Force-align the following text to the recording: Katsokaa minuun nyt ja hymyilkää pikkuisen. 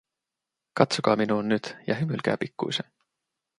Katsokaa 0.73 1.15
minuun 1.15 1.47
nyt 1.49 1.77
ja 1.87 1.95
hymyilkää 1.95 2.37
pikkuisen. 2.37 2.91